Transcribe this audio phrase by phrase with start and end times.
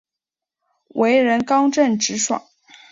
[0.95, 2.41] 为人刚正直爽。